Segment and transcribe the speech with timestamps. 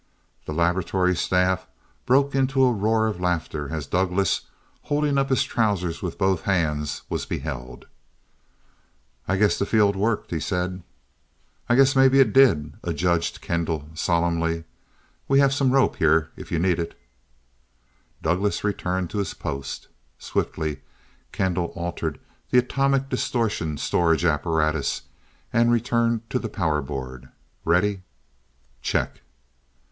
[0.45, 1.67] The laboratory staff
[2.07, 4.41] broke into a roar of laughter, as Douglass,
[4.85, 7.85] holding up his trousers with both hands was beheld.
[9.27, 10.81] "I guess the field worked," he said.
[11.69, 14.63] "I guess maybe it did," adjudged Kendall solemnly.
[15.27, 16.99] "We have some rope here if you need it"
[18.23, 19.87] Douglass returned to his post.
[20.17, 20.81] Swiftly,
[21.31, 25.03] Kendall altered the atomic distortion storage apparatus,
[25.53, 27.29] and returned to the power board.
[27.63, 28.01] "Ready?"
[28.81, 29.21] "Check."